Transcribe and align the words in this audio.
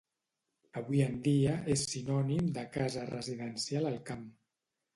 Avui 0.79 1.03
en 1.07 1.19
dia 1.27 1.53
és 1.75 1.85
sinònim 1.93 2.49
de 2.57 2.65
casa 2.81 3.07
residencial 3.13 3.89
al 3.95 4.05
camp. 4.13 4.29